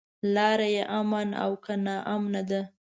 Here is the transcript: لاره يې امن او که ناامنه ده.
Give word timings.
لاره 0.33 0.67
يې 0.75 0.83
امن 0.99 1.27
او 1.43 1.51
که 1.63 1.73
ناامنه 1.85 2.41
ده. 2.49 2.61